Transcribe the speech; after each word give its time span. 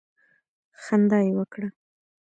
خندا 0.83 1.19
یې 1.25 1.31
وکړه. 1.37 1.67